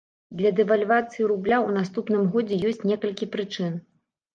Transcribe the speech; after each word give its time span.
Для 0.37 0.51
дэвальвацыі 0.59 1.29
рубля 1.33 1.57
ў 1.67 1.77
наступным 1.77 2.27
годзе 2.35 2.61
ёсць 2.75 2.85
некалькі 2.91 3.33
прычын. 3.35 3.83